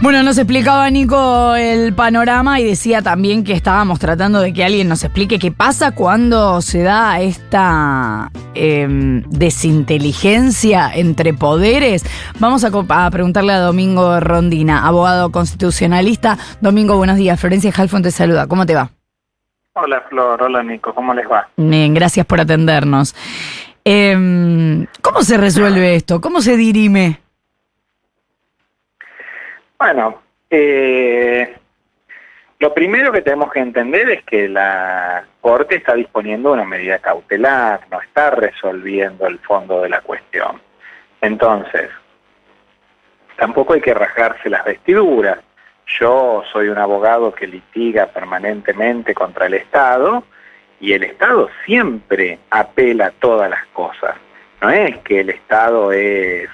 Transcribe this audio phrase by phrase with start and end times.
[0.00, 4.88] Bueno, nos explicaba Nico el panorama y decía también que estábamos tratando de que alguien
[4.88, 12.04] nos explique qué pasa cuando se da esta em, desinteligencia entre poderes.
[12.38, 16.38] Vamos a, a preguntarle a Domingo Rondina, abogado constitucionalista.
[16.60, 17.40] Domingo, buenos días.
[17.40, 18.46] Florencia Halfon te saluda.
[18.46, 18.90] ¿Cómo te va?
[19.74, 21.48] Hola Flor, hola Nico, ¿cómo les va?
[21.56, 23.16] Bien, gracias por atendernos.
[23.84, 26.20] Em, ¿Cómo se resuelve esto?
[26.20, 27.20] ¿Cómo se dirime?
[29.78, 31.56] Bueno, eh,
[32.58, 37.82] lo primero que tenemos que entender es que la Corte está disponiendo una medida cautelar,
[37.88, 40.60] no está resolviendo el fondo de la cuestión.
[41.20, 41.90] Entonces,
[43.36, 45.38] tampoco hay que rajarse las vestiduras.
[46.00, 50.24] Yo soy un abogado que litiga permanentemente contra el Estado
[50.80, 54.16] y el Estado siempre apela todas las cosas.
[54.60, 56.48] No es que el Estado es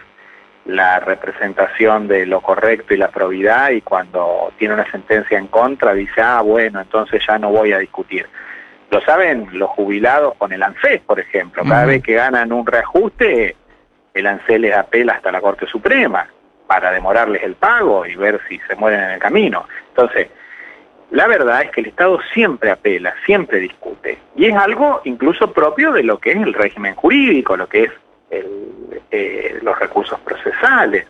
[0.64, 5.92] la representación de lo correcto y la probidad y cuando tiene una sentencia en contra
[5.92, 8.26] dice, ah, bueno, entonces ya no voy a discutir.
[8.90, 11.64] Lo saben los jubilados con el ANSES, por ejemplo.
[11.64, 13.56] Cada vez que ganan un reajuste,
[14.14, 16.28] el ANSES les apela hasta la Corte Suprema
[16.66, 19.66] para demorarles el pago y ver si se mueren en el camino.
[19.88, 20.28] Entonces,
[21.10, 24.18] la verdad es que el Estado siempre apela, siempre discute.
[24.36, 27.90] Y es algo incluso propio de lo que es el régimen jurídico, lo que es
[28.30, 31.06] el- eh, los recursos procesales,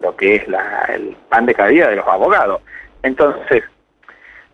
[0.00, 2.62] lo que es la- el pan de cada día de los abogados.
[3.02, 3.64] Entonces,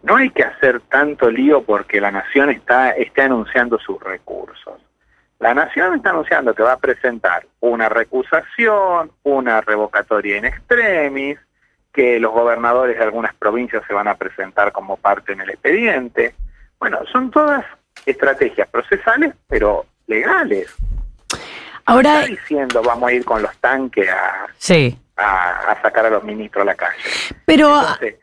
[0.02, 4.74] no hay que hacer tanto lío porque la Nación está, está anunciando sus recursos.
[5.41, 11.39] La Nación está anunciando que va a presentar una recusación, una revocatoria in extremis,
[11.92, 16.34] que los gobernadores de algunas provincias se van a presentar como parte en el expediente.
[16.78, 17.64] Bueno, son todas
[18.05, 20.74] estrategias procesales, pero legales.
[21.86, 26.10] Ahora, Está diciendo vamos a ir con los tanques a, sí, a- a sacar a
[26.10, 26.96] los ministros a la calle.
[27.44, 27.78] pero...
[27.80, 28.14] Entonces,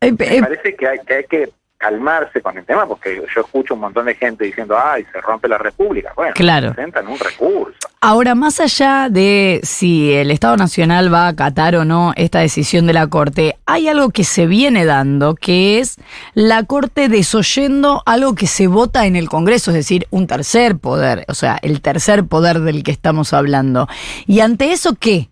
[0.00, 1.50] eh, me eh, parece que hay, que hay que
[1.84, 5.48] calmarse con el tema, porque yo escucho un montón de gente diciendo, ay, se rompe
[5.48, 6.14] la república.
[6.16, 6.72] Bueno, Claro.
[6.72, 7.76] presentan un recurso.
[8.00, 12.86] Ahora, más allá de si el Estado Nacional va a acatar o no esta decisión
[12.86, 15.96] de la Corte, hay algo que se viene dando, que es
[16.32, 21.26] la Corte desoyendo algo que se vota en el Congreso, es decir, un tercer poder,
[21.28, 23.88] o sea, el tercer poder del que estamos hablando.
[24.26, 25.28] Y ante eso, ¿qué?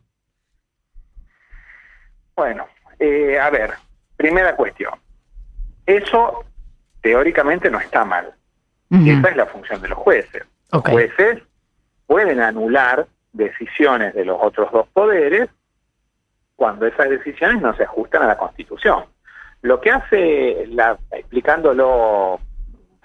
[2.36, 2.66] Bueno,
[2.98, 3.70] eh, a ver,
[4.16, 4.92] primera cuestión.
[5.86, 6.44] Eso
[7.00, 8.32] teóricamente no está mal.
[8.90, 9.10] Ujú.
[9.10, 10.44] Esa es la función de los jueces.
[10.70, 11.42] Los jueces
[12.06, 15.48] pueden anular decisiones de los otros dos poderes
[16.56, 19.04] cuando esas decisiones no se ajustan a la Constitución.
[19.62, 22.40] Lo que hace, la, explicándolo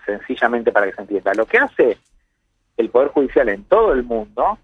[0.06, 1.98] sencillamente para que se entienda, lo que hace
[2.78, 4.58] el Poder Judicial en todo el mundo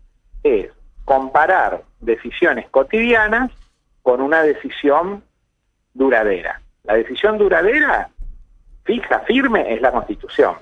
[0.44, 0.70] es
[1.06, 3.52] comparar decisiones cotidianas
[4.02, 5.24] con una decisión
[5.94, 6.62] duradera.
[6.84, 8.10] La decisión duradera,
[8.84, 10.56] fija, firme, es la Constitución.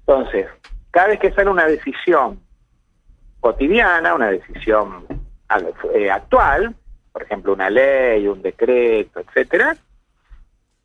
[0.00, 0.48] Entonces,
[0.90, 2.40] cada vez que sale una decisión
[3.38, 5.06] cotidiana, una decisión
[5.94, 6.74] eh, actual,
[7.12, 9.76] por ejemplo, una ley, un decreto, etcétera,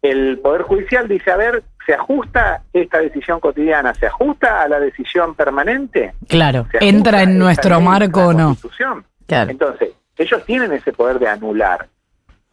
[0.04, 3.96] el Poder Judicial dice, a ver, ¿se ajusta esta decisión cotidiana?
[3.96, 6.14] ¿Se ajusta a la decisión permanente?
[6.28, 8.48] Claro, ¿Se ajusta entra en nuestro marco o no.
[8.48, 9.04] Constitución?
[9.26, 9.50] Claro.
[9.50, 11.88] Entonces, ellos tienen ese poder de anular.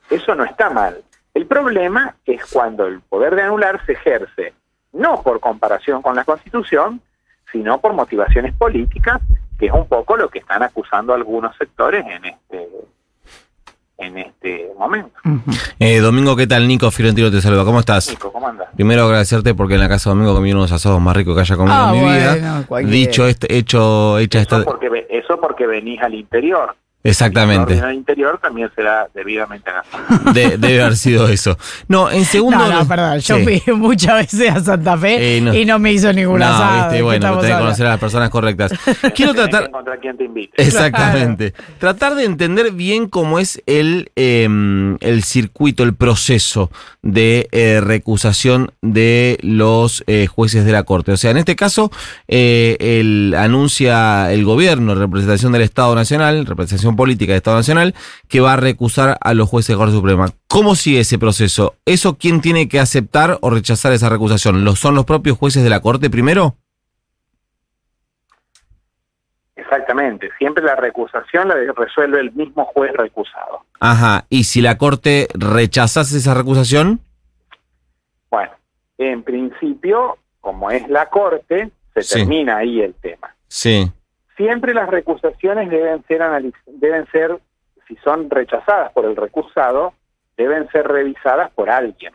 [0.08, 1.02] Eso no está mal.
[1.34, 4.52] El problema es cuando el poder de anular se ejerce
[4.92, 7.00] no por comparación con la Constitución,
[7.52, 9.20] sino por motivaciones políticas,
[9.58, 12.68] que es un poco lo que están acusando algunos sectores en este
[13.98, 15.14] en este momento.
[15.78, 16.66] Eh, Domingo, ¿qué tal?
[16.66, 17.66] Nico Fiorentino te saluda.
[17.66, 18.08] ¿Cómo estás?
[18.08, 18.68] Nico, ¿cómo andas?
[18.74, 21.56] Primero agradecerte porque en la casa de Domingo comí unos asados más ricos que haya
[21.56, 22.00] comido Ah, en mi
[22.68, 22.90] bueno, vida.
[22.90, 24.64] Dicho este, hecho, hecha Eso esta.
[24.70, 26.74] porque, ve- eso porque venís al interior.
[27.02, 27.74] Exactamente.
[27.78, 30.32] En el interior también será debidamente agasajo.
[30.32, 31.56] De- debe haber sido eso.
[31.88, 32.58] No, en segundo.
[32.58, 33.42] No, no, perdón, yo Sí.
[33.62, 35.54] fui muchas veces a Santa Fe Eh, no.
[35.54, 36.76] y no me hizo ningún No, asado.
[36.76, 38.72] ¿de viste, bueno, tenés que conocer a las personas correctas.
[39.14, 39.64] Quiero que tratar.
[39.64, 40.62] encontrar quien te invite.
[40.62, 41.54] Exactamente.
[41.78, 44.46] Tratar de entender bien cómo es el, eh,
[45.00, 46.70] el circuito, el proceso
[47.02, 51.12] de eh, recusación de los eh, jueces de la Corte.
[51.12, 51.90] O sea, en este caso,
[52.28, 57.94] eh, el, anuncia el gobierno, representación del Estado Nacional, representación política del Estado Nacional,
[58.28, 60.26] que va a recusar a los jueces de Corte Suprema.
[60.48, 61.74] ¿Cómo sigue ese proceso?
[61.84, 64.64] ¿Eso quién tiene que aceptar o rechazar esa recusación?
[64.64, 66.56] ¿Los son los propios jueces de la Corte primero?
[69.56, 70.30] Exactamente.
[70.38, 73.64] Siempre la recusación la resuelve el mismo juez recusado.
[73.78, 74.24] Ajá.
[74.28, 77.00] ¿Y si la Corte rechazase esa recusación?
[78.30, 78.52] Bueno,
[78.98, 82.14] en principio, como es la corte, se Sí.
[82.14, 83.34] termina ahí el tema.
[83.48, 83.90] Sí.
[84.40, 86.22] Siempre las recusaciones deben ser
[86.64, 87.38] deben ser,
[87.86, 89.92] si son rechazadas por el recusado,
[90.34, 92.14] deben ser revisadas por alguien.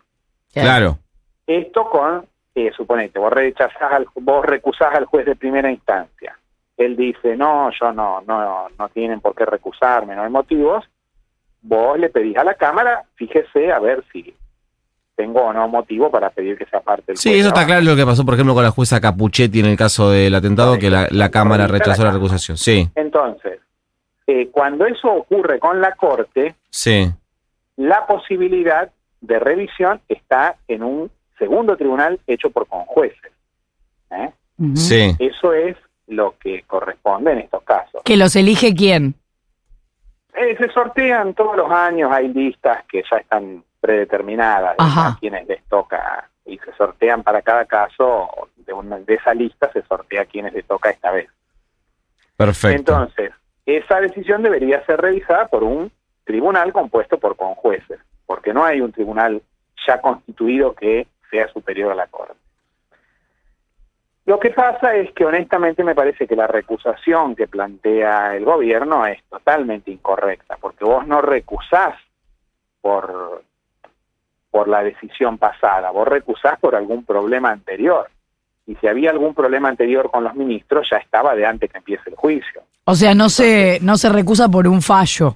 [0.51, 0.97] Claro.
[1.45, 2.25] Esto con,
[2.55, 6.35] eh, suponete, vos rechazás al, vos recusás al juez de primera instancia.
[6.75, 10.83] Él dice, no, yo no, no, no tienen por qué recusarme, no hay motivos.
[11.61, 14.33] Vos le pedís a la Cámara, fíjese a ver si
[15.15, 17.81] tengo o no motivo para pedir que sea parte del Sí, juez eso está claro
[17.81, 20.89] lo que pasó, por ejemplo, con la jueza Capuchetti en el caso del atentado, que
[20.89, 22.57] la, la Cámara rechazó la recusación.
[22.57, 23.59] Sí, Entonces,
[24.27, 27.11] eh, cuando eso ocurre con la Corte, sí.
[27.77, 28.91] la posibilidad
[29.21, 33.31] de revisión está en un segundo tribunal hecho por conjueces.
[34.11, 34.31] ¿eh?
[34.75, 35.15] Sí.
[35.19, 35.75] Eso es
[36.07, 38.01] lo que corresponde en estos casos.
[38.03, 39.15] Que los elige quién.
[40.33, 45.63] Eh, se sortean todos los años, hay listas que ya están predeterminadas a quienes les
[45.65, 48.27] toca y se sortean para cada caso,
[48.57, 51.29] de, una, de esa lista se sortea a quienes les toca esta vez.
[52.35, 52.93] Perfecto.
[52.93, 53.31] Entonces,
[53.67, 55.91] esa decisión debería ser revisada por un
[56.23, 59.43] tribunal compuesto por conjueces, porque no hay un tribunal
[59.87, 62.33] ya constituido que sea superior a la Corte.
[64.25, 69.05] Lo que pasa es que honestamente me parece que la recusación que plantea el gobierno
[69.05, 71.93] es totalmente incorrecta, porque vos no recusás
[72.81, 73.43] por,
[74.55, 78.07] por la decisión pasada, vos recusás por algún problema anterior.
[78.65, 82.09] Y si había algún problema anterior con los ministros, ya estaba de antes que empiece
[82.09, 82.61] el juicio.
[82.85, 85.35] O sea, no se, no se recusa por un fallo.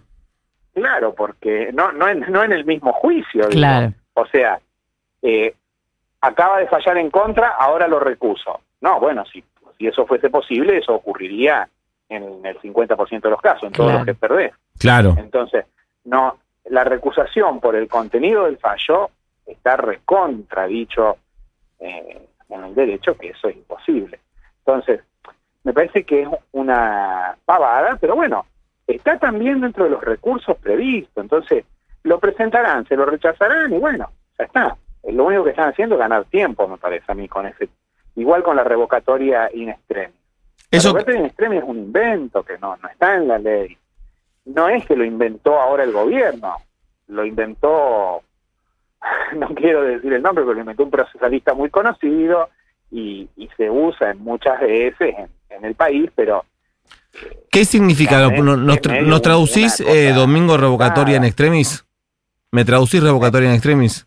[0.74, 3.42] Claro, porque no, no, en, no en el mismo juicio.
[3.48, 3.50] digo.
[3.60, 3.92] Claro.
[4.14, 4.58] O sea,
[5.22, 5.54] eh,
[6.22, 8.62] acaba de fallar en contra, ahora lo recuso.
[8.80, 9.44] No, bueno, si,
[9.78, 11.68] si eso fuese posible, eso ocurriría
[12.08, 13.98] en el 50% de los casos, en todos Claro.
[13.98, 14.54] los que perdés.
[14.80, 15.16] Claro.
[15.20, 15.66] Entonces,
[16.06, 19.10] no, la recusación por el contenido del fallo
[19.46, 21.18] está recontra dicho
[21.80, 24.20] eh, en el derecho que eso es imposible.
[24.66, 25.02] Entonces,
[25.64, 28.46] me parece que es una pavada, pero bueno,
[28.88, 31.24] está también dentro de los recursos previstos.
[31.24, 31.66] Entonces,
[32.04, 34.78] lo presentarán, se lo rechazarán y bueno, ya está.
[35.04, 37.70] Lo único que están haciendo es ganar tiempo, me parece a mí, con ese.
[38.16, 40.16] Igual con la revocatoria in extremis.
[40.72, 43.78] Eso, La revocatoria in extremis es un invento que no, no está en la ley.
[44.46, 46.56] No es que lo inventó ahora el gobierno,
[47.08, 48.22] lo inventó,
[49.36, 52.50] no quiero decir el nombre, pero lo inventó un procesalista muy conocido
[52.92, 56.46] y, y se usa en muchas veces en, en el país, pero
[57.52, 58.30] ¿Qué significa?
[58.30, 61.86] ¿Nos, nos traducís, eh, Domingo, revocatoria en extremis?
[62.52, 64.06] ¿Me traducís revocatoria en extremis?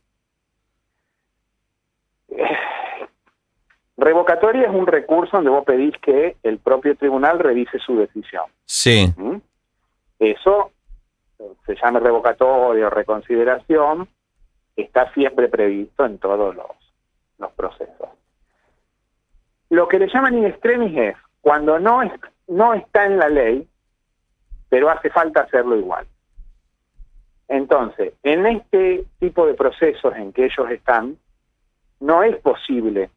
[4.03, 8.45] revocatoria es un recurso donde vos pedís que el propio tribunal revise su decisión.
[8.65, 9.13] Sí.
[9.17, 9.37] ¿Mm?
[10.23, 10.71] Eso
[11.67, 14.09] se llama revocatoria o reconsideración,
[14.77, 16.71] está siempre previsto en todos los,
[17.39, 18.09] los procesos.
[19.69, 22.03] Lo que le llaman in extremis es cuando no,
[22.47, 23.69] no está en la ley,
[24.69, 26.07] pero hace falta hacerlo igual.
[27.49, 31.19] Entonces, en este tipo de procesos en que ellos están,
[31.99, 33.11] no es posible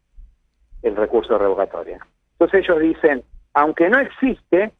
[0.82, 2.04] el recurso de revocatoria.
[2.32, 3.22] Entonces ellos dicen,
[3.54, 4.72] aunque no existe,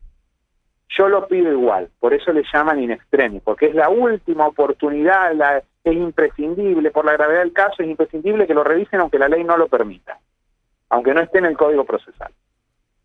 [0.88, 1.90] yo lo pido igual.
[1.98, 7.04] Por eso le llaman in extremis, porque es la última oportunidad, la- es imprescindible, por
[7.04, 10.18] la gravedad del caso, es imprescindible que lo revisen aunque la ley no lo permita,
[10.88, 12.32] aunque no esté en el Código Procesal.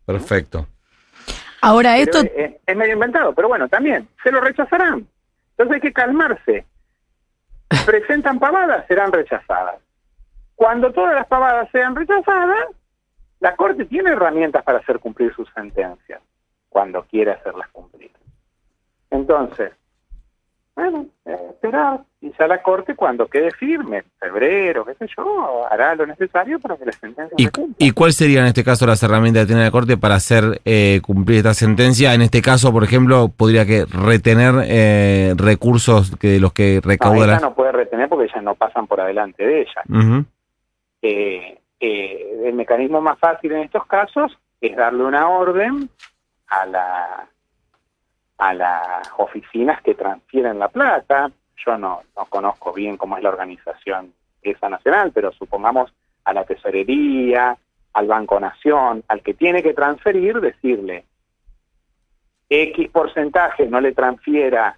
[0.04, 0.66] Perfecto.
[1.60, 5.06] Ahora, Pero esto, es, es medio inventado, pero bueno, también se lo rechazarán.
[5.50, 6.66] Entonces hay que calmarse.
[7.86, 9.76] Presentan pavadas, serán rechazadas.
[10.56, 12.66] Cuando todas las pavadas sean rechazadas,
[13.40, 16.20] la Corte tiene herramientas para hacer cumplir sus sentencias,
[16.72, 18.10] cuando quiere hacerlas cumplir.
[19.10, 19.72] Entonces,
[20.74, 25.94] bueno, eh, esperar, ya la Corte cuando quede firme, en febrero, qué sé yo, hará
[25.94, 27.76] lo necesario para que la sentencia ¿Y, se cumpla.
[27.78, 31.00] y cuál sería en este caso las herramientas que tiene la Corte para hacer eh,
[31.04, 32.14] cumplir esta sentencia?
[32.14, 36.88] En este caso, por ejemplo, podría que retener eh, recursos que de los que No,
[36.88, 37.40] recauda ella la...
[37.40, 40.24] no puede retener porque ellas no pasan por adelante de ella.
[41.02, 45.90] Eh, eh, el mecanismo más fácil en estos casos es darle una orden
[46.52, 47.28] a la
[48.38, 51.30] a las oficinas que transfieren la plata.
[51.64, 55.94] Yo no, no conozco bien cómo es la organización esa nacional, pero supongamos
[56.24, 57.56] a la tesorería,
[57.92, 61.04] al Banco Nación, al que tiene que transferir, decirle
[62.48, 64.76] X porcentaje no le transfiera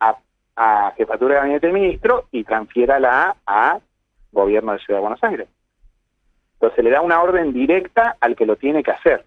[0.00, 0.16] a,
[0.56, 3.78] a Jefatura de Gabinete del Ministro y transfiérala a
[4.32, 5.48] Gobierno de Ciudad de Buenos Aires.
[6.54, 9.24] Entonces le da una orden directa al que lo tiene que hacer.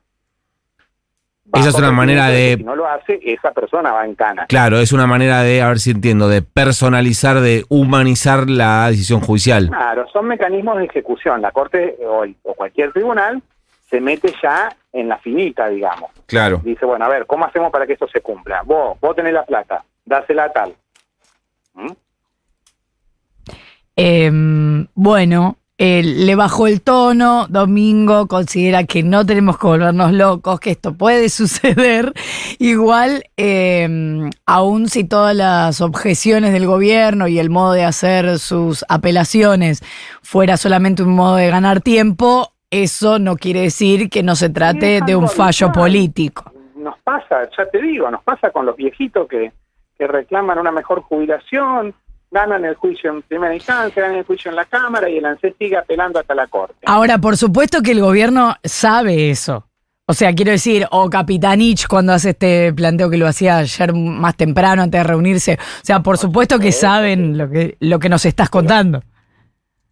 [1.54, 4.46] Esa es una manera de- Si no lo hace, esa persona va en cana.
[4.48, 9.20] Claro, es una manera de, a ver si entiendo, de personalizar, de humanizar la decisión
[9.22, 9.68] judicial.
[9.68, 11.42] Claro, son mecanismos de ejecución.
[11.42, 13.42] La Corte o, el- o cualquier tribunal
[13.90, 16.12] se mete ya en la finita, digamos.
[16.26, 16.62] Claro.
[16.64, 18.62] Dice, bueno, a ver, ¿cómo hacemos para que esto se cumpla?
[18.64, 20.74] Vos, vos tenés la plata, dásela a tal.
[21.74, 21.92] ¿Mm?
[23.96, 30.60] Em, bueno, él le bajó el tono, Domingo considera que no tenemos que volvernos locos,
[30.60, 32.14] que esto puede suceder.
[32.60, 38.86] Igual, em, aún si todas las objeciones del gobierno y el modo de hacer sus
[38.90, 39.82] apelaciones
[40.22, 45.02] fuera solamente un modo de ganar tiempo, eso no quiere decir que no se trate
[45.04, 46.52] de un fallo político.
[46.76, 49.52] Nos pasa, ya te digo, nos pasa con los viejitos que,
[49.98, 51.96] que reclaman una mejor jubilación,
[52.32, 55.54] ganan el juicio en primera instancia, ganan el juicio en la Cámara y el ANSES
[55.60, 56.76] sigue apelando hasta la Corte.
[56.86, 59.68] Ahora, por supuesto que el gobierno sabe eso.
[60.08, 64.36] O sea, quiero decir, o Capitanich cuando hace este planteo que lo hacía ayer más
[64.36, 65.54] temprano antes de reunirse.
[65.54, 69.02] O sea, por supuesto que saben lo que, lo que nos estás contando.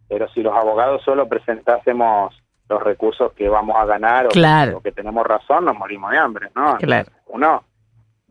[0.07, 2.35] Pero si los abogados solo presentásemos
[2.67, 4.77] los recursos que vamos a ganar o, Claro.
[4.77, 6.77] o que tenemos razón, nos morimos de hambre, ¿no?
[6.77, 7.09] Claro.
[7.27, 7.63] Uno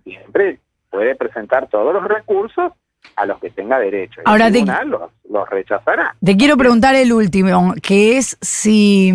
[0.05, 0.59] siempre
[0.91, 2.73] puede presentar todos los recursos
[3.17, 4.21] a los que tenga derecho.
[4.25, 6.15] Ahora el te- los, los rechazará.
[6.25, 9.13] Te quiero preguntar el último, que es si,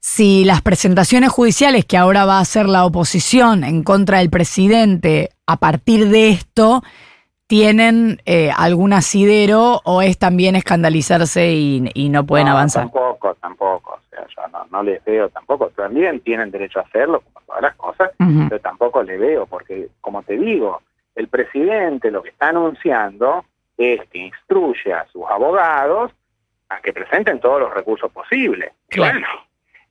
[0.00, 5.30] si las presentaciones judiciales que ahora va a hacer la oposición en contra del presidente
[5.46, 6.82] a partir de esto
[7.46, 12.84] tienen eh, algún asidero o es también escandalizarse y, y no pueden No, avanzar.
[12.84, 13.90] Tampoco, tampoco.
[13.92, 15.68] O sea, yo no, no les veo tampoco.
[15.76, 18.10] También tienen derecho a hacerlo, como todas las cosas,
[18.48, 20.80] pero tampoco le veo, porque, como te digo,
[21.14, 23.44] el presidente lo que está anunciando
[23.76, 26.12] es que instruye a sus abogados
[26.68, 28.72] a que presenten todos los recursos posibles.
[28.88, 29.12] Claro.
[29.12, 29.26] Bueno,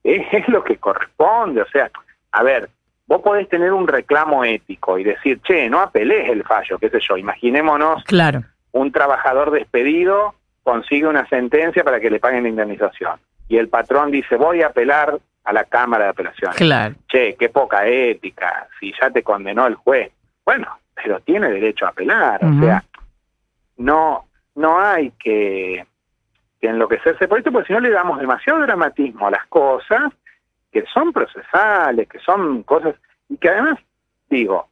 [0.03, 1.61] es, es lo que corresponde.
[1.61, 1.91] O sea,
[2.31, 2.69] a ver,
[3.05, 6.99] vos podés tener un reclamo ético y decir, che, no apelés el fallo, qué sé
[7.07, 7.17] yo.
[7.17, 13.19] Imaginémonos Claro, un trabajador despedido consigue una sentencia para que le paguen la indemnización.
[13.47, 16.55] Y el patrón dice, voy a apelar a la Cámara de Apelaciones.
[16.55, 16.95] claro.
[17.09, 20.11] Che, qué poca ética, si ya te condenó el juez.
[20.45, 22.83] Bueno, pero tiene derecho a apelar, o sea,
[23.77, 25.85] no, no hay que,
[26.59, 30.11] que enloquecerse por esto, porque si no le damos demasiado dramatismo a las cosas
[30.71, 32.95] que son procesales, que son cosas,
[33.29, 33.79] y que además,
[34.29, 34.67] digo,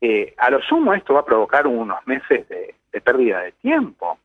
[0.00, 4.18] eh, a lo sumo esto va a provocar unos meses de, de pérdida de tiempo,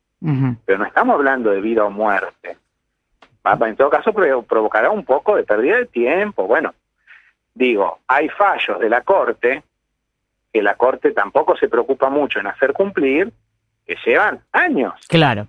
[0.64, 2.56] pero no estamos hablando de vida o muerte.
[3.68, 6.46] En todo caso, pro- provocará un poco de pérdida de tiempo.
[6.46, 6.74] Bueno,
[7.54, 9.62] digo, hay fallos de la Corte
[10.58, 13.32] que la Corte tampoco se preocupa mucho en hacer cumplir,
[13.86, 15.46] que llevan años, Claro.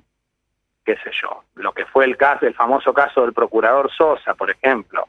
[0.86, 1.44] qué sé yo.
[1.56, 5.08] Lo que fue el caso, el famoso caso del procurador Sosa, por ejemplo.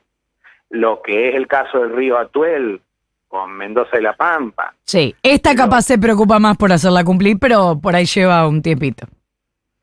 [0.71, 2.81] Lo que es el caso del río Atuel
[3.29, 4.73] con Mendoza y La Pampa.
[4.85, 8.63] Sí, esta Pero- capaz se preocupa más por hacerla cumplir, pero por ahí lleva un
[8.63, 9.07] tiempito.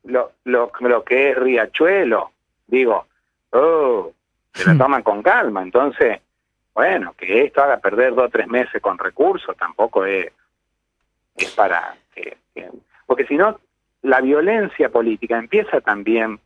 [0.02, 2.32] lo, lo, lo que es Riachuelo,
[2.66, 3.06] digo,
[3.52, 4.10] oh,
[4.52, 4.78] se la Hmm.
[4.78, 6.20] toman con calma, entonces,
[6.78, 10.28] bueno, que esto haga perder dos o tres meses con recursos tampoco es,
[11.36, 12.36] es para que-
[13.04, 13.58] porque si no,
[14.02, 16.38] la violencia política empieza también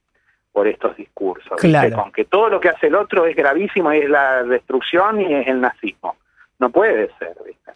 [0.50, 1.52] por estos discursos.
[1.60, 1.96] Claro.
[1.96, 5.34] con que todo lo que hace el otro es gravísimo y es la destrucción y
[5.34, 6.16] es el nazismo.
[6.58, 7.72] No puede ser, ¿viste?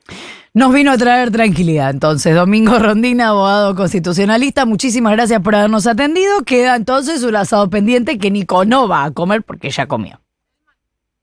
[0.54, 1.90] Nos vino a traer tranquilidad.
[1.90, 6.42] Entonces, Domingo Rondina, abogado constitucionalista, muchísimas gracias por habernos atendido.
[6.44, 10.20] Queda entonces un asado pendiente que Nico no va a comer porque ya comió.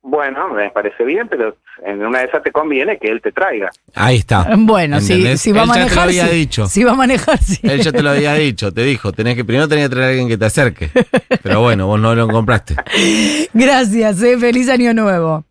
[0.05, 1.55] Bueno, me parece bien, pero
[1.85, 3.71] en una de esas te conviene que él te traiga.
[3.95, 4.47] Ahí está.
[4.57, 6.03] Bueno, si, si va a Él ya te lo manejar.
[6.03, 6.35] había sí.
[6.35, 6.67] dicho.
[6.67, 7.59] Si va a manejar, sí.
[7.63, 10.09] Él ya te lo había dicho, te dijo, tenés que primero tenés que traer a
[10.09, 10.89] alguien que te acerque.
[11.41, 12.75] Pero bueno, vos no lo compraste.
[13.53, 14.37] Gracias, eh.
[14.37, 15.45] feliz año nuevo.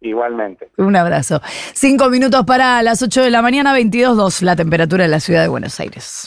[0.00, 0.68] Igualmente.
[0.76, 1.40] Un abrazo.
[1.72, 5.48] Cinco minutos para las 8 de la mañana, 22.2 la temperatura en la ciudad de
[5.48, 6.26] Buenos Aires.